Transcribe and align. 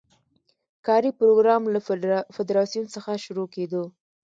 کاري 0.85 1.11
پروګرام 1.19 1.61
له 1.73 1.79
فدراسیون 2.35 2.85
څخه 2.95 3.11
شروع 3.25 3.47
کېدو. 3.55 3.83